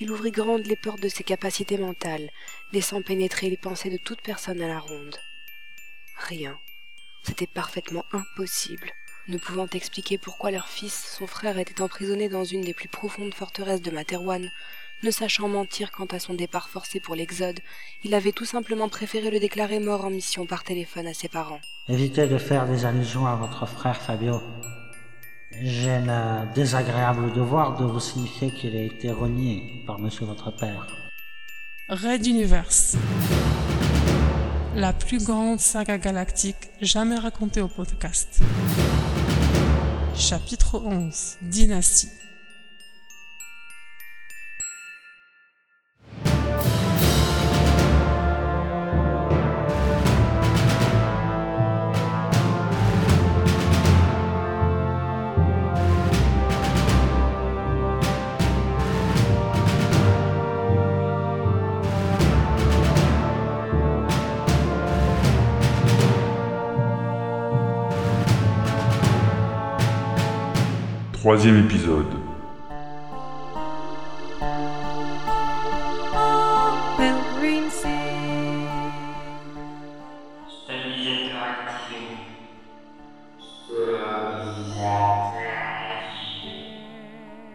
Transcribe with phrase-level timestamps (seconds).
[0.00, 2.30] il ouvrit grandes les portes de ses capacités mentales,
[2.72, 5.16] laissant pénétrer les pensées de toute personne à la ronde.
[6.18, 6.58] Rien.
[7.22, 8.92] C'était parfaitement impossible,
[9.28, 13.34] ne pouvant expliquer pourquoi leur fils, son frère, était emprisonné dans une des plus profondes
[13.34, 14.50] forteresses de Materwan,
[15.02, 17.60] ne sachant mentir quant à son départ forcé pour l'Exode,
[18.04, 21.60] il avait tout simplement préféré le déclarer mort en mission par téléphone à ses parents.
[21.88, 24.40] Évitez de faire des allusions à votre frère Fabio.
[25.62, 30.86] J'ai le désagréable devoir de vous signifier qu'il a été renié par monsieur votre père.
[31.88, 32.96] Red Universe.
[34.74, 38.42] La plus grande saga galactique jamais racontée au podcast.
[40.14, 41.38] Chapitre 11.
[41.42, 42.25] Dynastie.
[71.26, 72.06] Troisième épisode.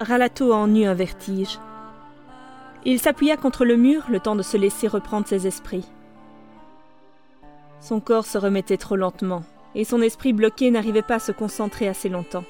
[0.00, 1.60] Ralato en eut un vertige.
[2.84, 5.86] Il s'appuya contre le mur le temps de se laisser reprendre ses esprits.
[7.80, 9.44] Son corps se remettait trop lentement,
[9.76, 12.42] et son esprit bloqué n'arrivait pas à se concentrer assez longtemps.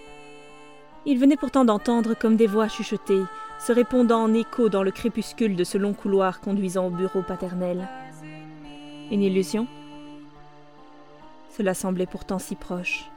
[1.06, 3.22] Il venait pourtant d'entendre comme des voix chuchotées,
[3.58, 7.88] se répondant en écho dans le crépuscule de ce long couloir conduisant au bureau paternel.
[9.10, 9.66] Une illusion?
[11.56, 13.10] Cela semblait pourtant si proche.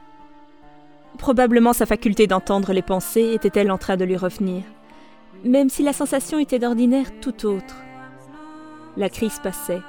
[1.18, 4.64] Probablement sa faculté d'entendre les pensées était-elle en train de lui revenir,
[5.44, 7.76] même si la sensation était d'ordinaire tout autre.
[8.96, 9.82] La crise passait.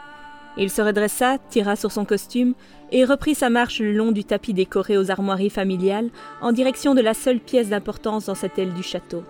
[0.57, 2.53] Il se redressa, tira sur son costume
[2.91, 6.09] et reprit sa marche le long du tapis décoré aux armoiries familiales
[6.41, 9.23] en direction de la seule pièce d'importance dans cette aile du château.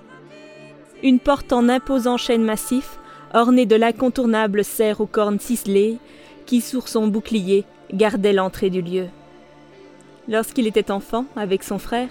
[1.02, 3.00] Une porte en imposant chêne massif,
[3.34, 5.98] ornée de l'incontournable serre aux cornes ciselées,
[6.46, 9.08] qui, sur son bouclier, gardait l'entrée du lieu.
[10.28, 12.10] Lorsqu'il était enfant, avec son frère,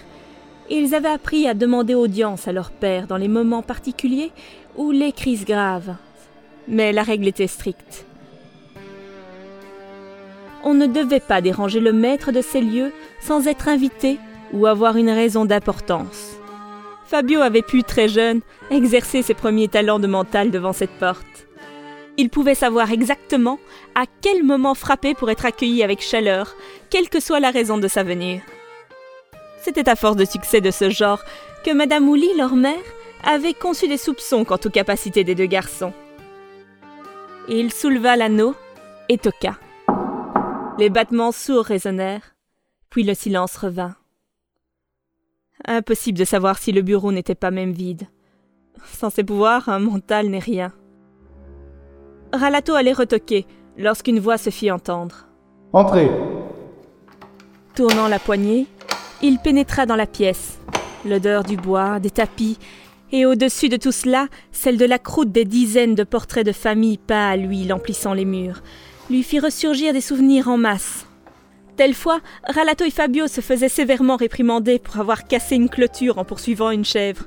[0.69, 4.31] ils avaient appris à demander audience à leur père dans les moments particuliers
[4.75, 5.95] ou les crises graves.
[6.67, 8.05] Mais la règle était stricte
[10.65, 14.17] on ne devait pas déranger le maître de ces lieux sans être invité
[14.51, 16.37] ou avoir une raison d'importance.
[17.05, 21.47] Fabio avait pu, très jeune, exercer ses premiers talents de mental devant cette porte.
[22.17, 23.59] Il pouvait savoir exactement
[23.93, 26.55] à quel moment frapper pour être accueilli avec chaleur,
[26.89, 28.43] quelle que soit la raison de sa venue.
[29.61, 31.23] C'était à force de succès de ce genre
[31.63, 32.73] que Madame Ouli, leur mère,
[33.23, 35.93] avait conçu des soupçons quant aux capacités des deux garçons.
[37.49, 38.55] Il souleva l'anneau
[39.09, 39.57] et toqua.
[40.77, 42.35] Les battements sourds résonnèrent,
[42.89, 43.95] puis le silence revint.
[45.65, 48.07] Impossible de savoir si le bureau n'était pas même vide.
[48.83, 50.73] Sans ses pouvoirs, un mental n'est rien.
[52.33, 53.45] Ralato allait retoquer
[53.77, 55.27] lorsqu'une voix se fit entendre.
[55.71, 56.11] Entrez
[57.73, 58.67] Tournant la poignée,
[59.21, 60.59] il pénétra dans la pièce.
[61.05, 62.57] L'odeur du bois, des tapis,
[63.13, 66.97] et au-dessus de tout cela, celle de la croûte des dizaines de portraits de famille
[66.97, 68.61] peints à l'huile emplissant les murs,
[69.09, 71.05] lui fit ressurgir des souvenirs en masse.
[71.77, 76.23] Telle fois, Ralato et Fabio se faisaient sévèrement réprimander pour avoir cassé une clôture en
[76.23, 77.25] poursuivant une chèvre.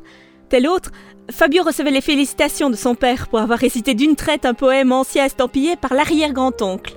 [0.49, 0.91] Telle autre,
[1.31, 5.27] Fabio recevait les félicitations de son père pour avoir récité d'une traite un poème ancien
[5.27, 6.97] estampillé par l'arrière-grand-oncle.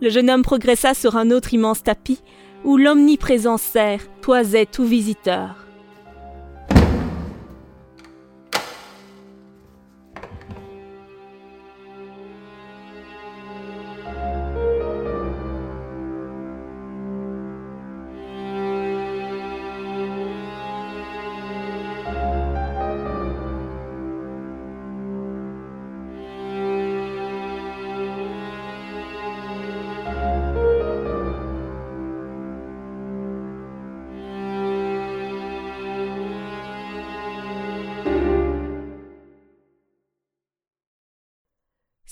[0.00, 2.20] Le jeune homme progressa sur un autre immense tapis
[2.64, 5.61] où l'omniprésent cerf toisait tout visiteur.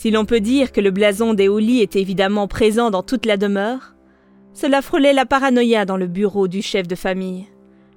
[0.01, 3.37] Si l'on peut dire que le blason des Houlis était évidemment présent dans toute la
[3.37, 3.97] demeure,
[4.55, 7.49] cela frôlait la paranoïa dans le bureau du chef de famille.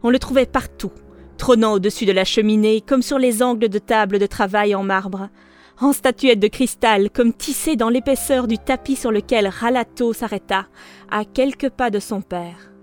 [0.02, 0.92] On le trouvait partout,
[1.38, 5.30] trônant au-dessus de la cheminée comme sur les angles de tables de travail en marbre,
[5.80, 10.68] en statuettes de cristal comme tissées dans l'épaisseur du tapis sur lequel Ralato s'arrêta,
[11.10, 12.74] à quelques pas de son père.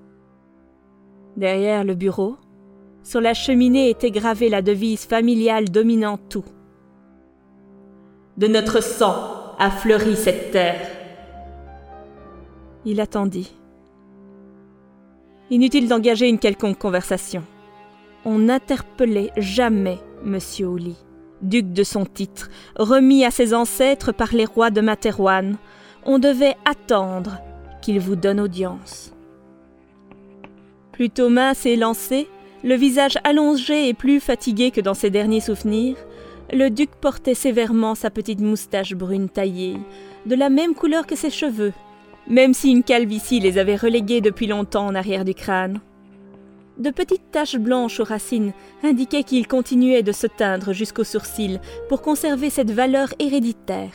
[1.37, 2.39] Derrière le bureau,
[3.03, 6.47] sur la cheminée était gravée la devise familiale dominant tout.
[8.41, 10.81] De notre sang a fleuri cette terre.
[12.87, 13.53] Il attendit.
[15.51, 17.45] Inutile d'engager une quelconque conversation.
[18.25, 20.97] On n'interpellait jamais Monsieur Ouli,
[21.43, 25.59] duc de son titre, remis à ses ancêtres par les rois de Materwan.
[26.07, 27.43] On devait attendre
[27.83, 29.13] qu'il vous donne audience.
[30.93, 32.27] Plutôt mince et lancé,
[32.65, 35.97] le visage allongé et plus fatigué que dans ses derniers souvenirs,
[36.53, 39.79] le duc portait sévèrement sa petite moustache brune taillée,
[40.27, 41.73] de la même couleur que ses cheveux,
[42.27, 45.81] même si une calvitie les avait relégués depuis longtemps en arrière du crâne.
[46.79, 48.53] De petites taches blanches aux racines
[48.83, 53.93] indiquaient qu'il continuait de se teindre jusqu'aux sourcils pour conserver cette valeur héréditaire.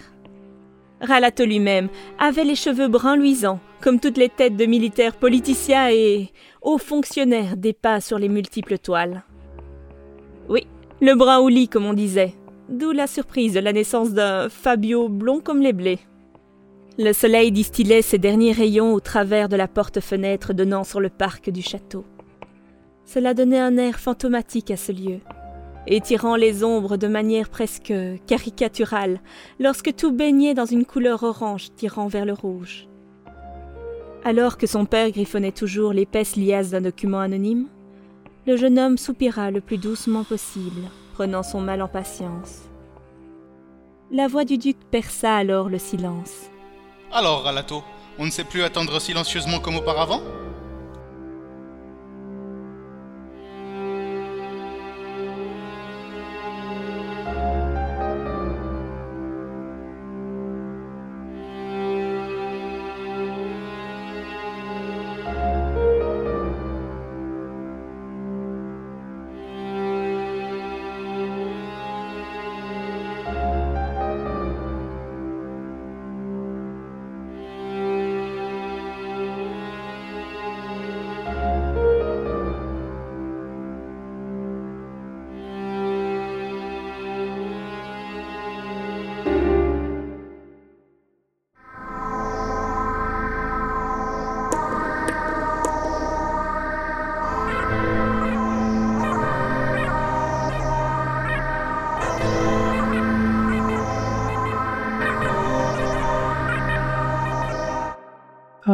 [1.01, 6.31] Ralato lui-même avait les cheveux bruns luisants, comme toutes les têtes de militaires politiciens et
[6.61, 9.23] hauts fonctionnaires dépeints sur les multiples toiles.
[10.47, 10.67] Oui,
[11.01, 12.33] le brun au lit, comme on disait,
[12.69, 15.99] d'où la surprise de la naissance d'un Fabio blond comme les blés.
[16.97, 21.49] Le soleil distillait ses derniers rayons au travers de la porte-fenêtre donnant sur le parc
[21.49, 22.05] du château.
[23.05, 25.19] Cela donnait un air fantomatique à ce lieu,
[25.87, 27.93] étirant les ombres de manière presque
[28.25, 29.19] caricaturale,
[29.59, 32.87] lorsque tout baignait dans une couleur orange tirant vers le rouge.
[34.23, 37.67] Alors que son père griffonnait toujours l'épaisse liasse d'un document anonyme,
[38.47, 40.81] le jeune homme soupira le plus doucement possible,
[41.15, 42.63] prenant son mal en patience.
[44.11, 46.49] La voix du duc perça alors le silence.
[47.09, 47.85] Alors, Ralato,
[48.19, 50.19] on ne sait plus attendre silencieusement comme auparavant?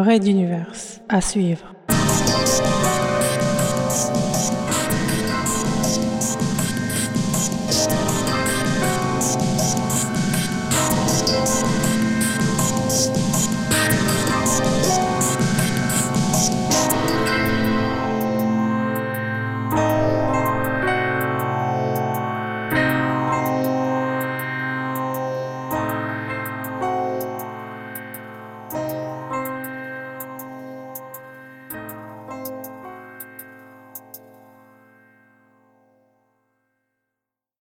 [0.01, 0.73] Raid d'univers
[1.09, 1.70] à suivre.